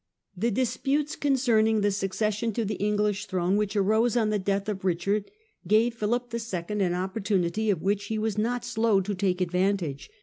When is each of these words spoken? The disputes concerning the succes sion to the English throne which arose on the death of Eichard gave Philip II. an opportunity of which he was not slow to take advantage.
The 0.35 0.49
disputes 0.49 1.15
concerning 1.15 1.81
the 1.81 1.91
succes 1.91 2.33
sion 2.33 2.53
to 2.53 2.65
the 2.65 2.73
English 2.83 3.27
throne 3.27 3.55
which 3.55 3.75
arose 3.75 4.17
on 4.17 4.31
the 4.31 4.39
death 4.39 4.67
of 4.67 4.79
Eichard 4.79 5.25
gave 5.67 5.93
Philip 5.93 6.33
II. 6.33 6.79
an 6.83 6.95
opportunity 6.95 7.69
of 7.69 7.83
which 7.83 8.05
he 8.05 8.17
was 8.17 8.35
not 8.35 8.65
slow 8.65 8.99
to 9.01 9.13
take 9.13 9.41
advantage. 9.41 10.09